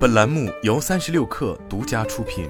[0.00, 2.48] 本栏目由三十六氪独家出品。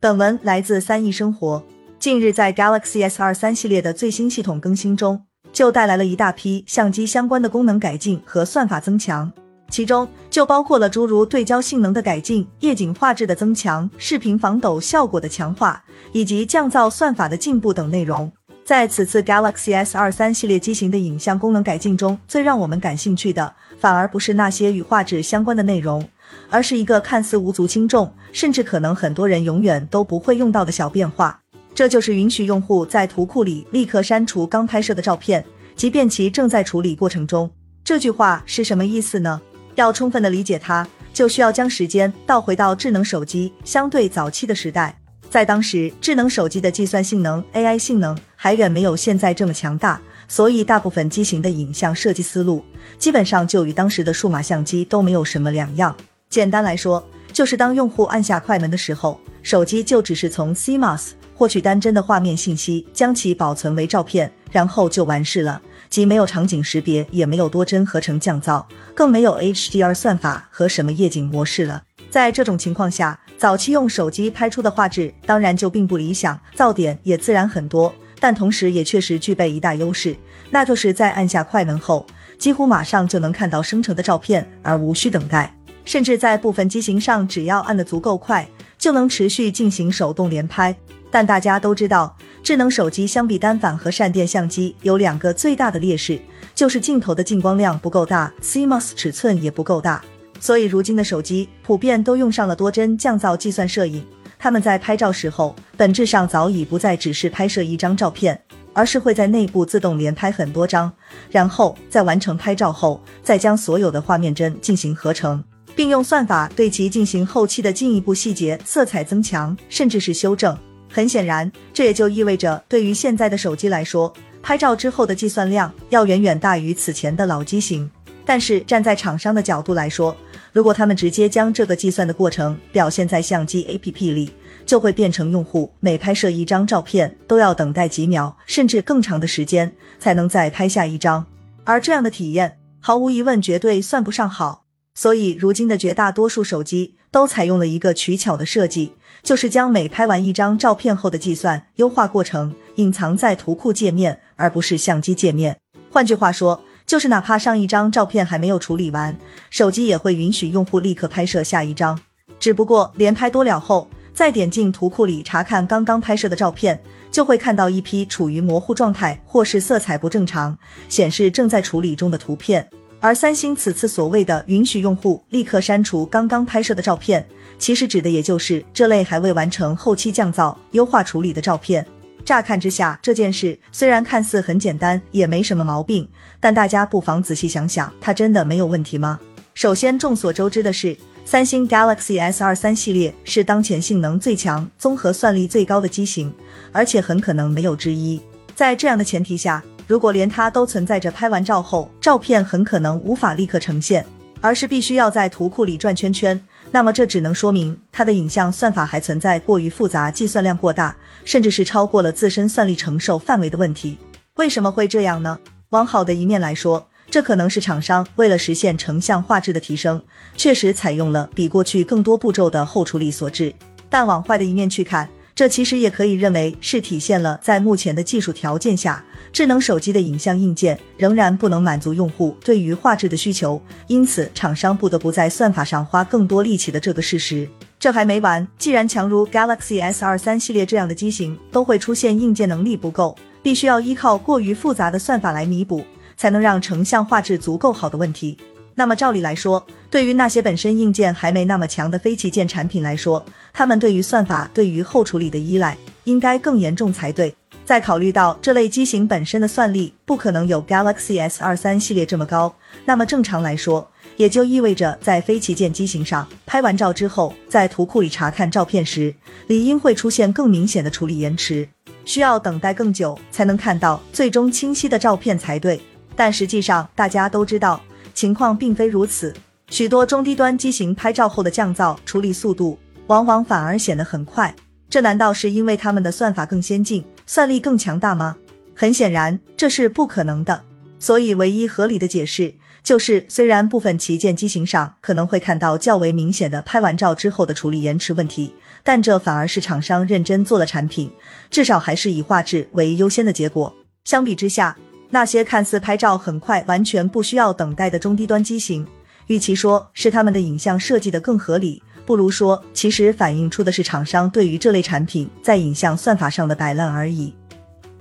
[0.00, 1.62] 本文来自三亿生活。
[1.98, 9.30] 近日，在 Galaxy S 二三系列的最新系统更新中，就带来了一大批相机相关的功能改进和算法增强，
[9.68, 18.32] 其中就包括了诸如对焦性能的改进、夜景画质的增强、视频防抖效果的强化，以及降噪算法的进步等内容。
[18.64, 26.02] 在此次 Galaxy S 二三系列机型的影像功能改进中，最让我们感兴趣的，反而不是那些与画质相关的内容，
[26.48, 31.38] 而是一个看似无足轻重，甚至可能很多人永远都不会用到的小变化。
[31.74, 35.44] 这就是允许用户在图库里立刻删除刚拍摄的照片，
[35.76, 37.50] 即便其正在处理过程中。
[37.84, 39.38] 这句话是什么意思呢？
[39.74, 44.98] 要充分的理解它，就需要将时间倒回到智能手机相对早期的时代。
[45.28, 49.98] 在当时，智能手机的计算性能、AI 性能还远没有现在这么强大，
[50.28, 52.62] 所以大部分机型的影像设计思路
[52.98, 55.96] 基本上就与当时的数码相机都没有什么两样。
[56.28, 57.02] 简单来说，
[57.32, 68.62] 就是当用户按下快门的时候，手机就只是从 CMOS 获取单帧的画面信息，将其保存为照片，然后就完事了，既没有场景识别，也没有多帧合成降噪，
[68.94, 71.82] 更没有 HDR 算法和什么夜景模式了。
[72.10, 77.94] 在这种情况下，早期用手机拍出的画质当然就并不理想，噪点也自然很多，
[78.24, 80.16] 但同时也确实具备一大优势，
[80.48, 82.06] 那就是在按下快门后，
[82.38, 85.54] 几乎马上就能看到生成的照片，而无需等待。
[85.84, 90.74] 甚至在部分机型上，只要按得足够快，就能持续进行手动连拍。
[91.10, 96.18] 但大家都知道，智能手机相比单反和闪电相机有两个最大的劣势，
[96.54, 100.02] 就是镜头的进光量不够大，CMOS 尺寸也不够大。
[100.40, 104.02] 所以，如今的手机普遍都用上了多帧降噪计算摄影。
[104.44, 108.38] 他们在拍照时候，本质上早已不再只是拍摄一张照片，
[108.74, 110.92] 而是会在内部自动连拍很多张，
[111.30, 115.42] 然后在完成拍照后，再将所有的画面帧进行合成，
[115.74, 120.54] 并用算法对其进行后期的进一步细节、色彩增强，甚至是修正。
[120.92, 124.12] 很显然，这也就意味着，对于现在的手机来说，
[124.42, 127.90] 拍照之后的计算量要远远大于此前的老机型。
[128.26, 130.14] 但是站在厂商的角度来说，
[130.54, 134.30] 如果他们直接将这个计算的过程表现在相机 APP 里，
[134.64, 141.26] 就会变成用户每拍摄一张照片都要等待几秒甚至更长的时间才能再拍下一张，
[141.64, 144.64] 而这样的体验毫无疑问绝对算不上好。
[144.94, 148.92] 所以，如今的绝大多数手机都采用了一个取巧的设计，
[149.24, 155.58] 就是将每拍完一张照片后的计算优化过程隐藏在图库界面，而不是相机界面。
[155.90, 159.16] 换句话说，就是哪怕上一张照片还没有处理完，
[159.50, 161.98] 手机也会允许用户立刻拍摄下一张。
[162.38, 166.78] 只不过连拍多了后，再点进图库里查看刚刚拍摄的照片，
[167.10, 170.56] 就会看到一批处于模糊状态或是色彩不正常、
[170.88, 172.68] 显示正在处理中的图片。
[173.00, 177.26] 而三星此次所谓的允许用户立刻删除刚刚拍摄的照片，
[177.58, 181.86] 其实指的也就是这类还未完成后期降噪优化处理的照片。
[182.24, 186.08] 乍看之下，这件事虽然看似很简单，也没什么毛病，
[186.40, 189.20] 但大家不妨仔细想想，它真的没有问题吗？
[189.52, 196.32] 首先，众所周知的是，三星 Galaxy S 二三系列是当前性能最强、综合算力最高的机型，
[196.72, 198.20] 而且很可能没有之一。
[198.54, 204.04] 在这样的前提下，如果连它都存在着拍完照后照片很可能无法立刻呈现，
[204.40, 206.40] 而是必须要在图库里转圈圈。
[206.74, 213.96] 那么这只能说明它的影像算法还存在过于复杂、计算量过大，甚至是超过了自身算力承受范围的问题。
[214.38, 215.38] 为什么会这样呢？
[215.68, 220.02] 往好的一面来说，这可能是厂商为了实现成像画质的提升，
[220.36, 223.54] 确实采用了比过去更多步骤的后处理所致。
[223.88, 237.48] 但往坏的一面去看，这其实也可以认为是体现了在目前的技术条件下，智能手机的影像硬件仍然不能满足用户对于画质的需求，因此厂商不得不在算法上花更多力气的这个事实。
[237.80, 245.84] 这还没完，既然强如 Galaxy S 二三系列这样的机型都会出现硬件能力不够，必须要依靠过于复杂的算法来弥补，
[246.16, 248.38] 才能让成像画质足够好的问题。
[248.76, 257.34] 那么照理来说，对于那些本身硬件还没那么强的非旗舰产品来说，他们对于算法、对于后处理的依赖应该更严重才对。
[257.64, 262.54] 再考虑到这类机型本身的算力不可能有 Galaxy S 二三系列这么高，
[262.84, 269.14] 那么正常来说，也就意味着在非旗舰机型上拍完照之后，在图库里查看照片时，
[269.46, 271.66] 理应会出现更明显的处理延迟，
[272.04, 275.80] 需要等待更久才能看到最终清晰的照片才对。
[276.14, 277.80] 但实际上，大家都知道。
[278.14, 279.34] 情况并非如此，
[279.68, 282.78] 许多中低端机型拍照后的降噪处理速度
[283.08, 284.54] 往往反而显得很快。
[284.88, 288.36] 这难道是因为他们的算法更先进、算力更强大吗？
[288.74, 290.62] 很显然，这是不可能的。
[290.98, 301.10] 所以唯一合理的解释就是，虽然部分旗舰机型上可能会看到较为明显的拍完照之后的处理延迟问题，但这反而是厂商认真做了产品，
[301.50, 303.74] 至少还是以画质为优先的结果。
[304.04, 304.76] 相比之下，
[305.14, 308.84] 那些看似拍照很快、完全不需要等待的中低端机型，
[309.28, 317.32] 与其说是他们的影像设计的更合理，不如说其实反映出的是厂商对于这类产品在影像算法上的摆烂而已。